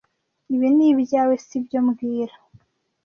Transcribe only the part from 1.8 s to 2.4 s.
mbwira